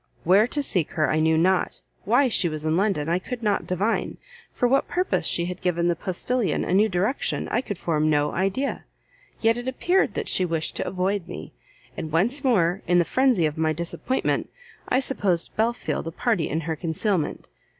[0.23, 3.67] where to seek her I knew not, why she was in London I could not
[3.67, 4.17] divine,
[4.51, 8.31] for what purpose she had given the postilion a new direction I could form no
[8.31, 8.83] idea.
[9.41, 11.53] Yet it appeared that she wished to avoid me,
[11.95, 14.49] and once more, in the frenzy of my disappointment,
[14.89, 17.47] I supposed Belfield a party in her concealment.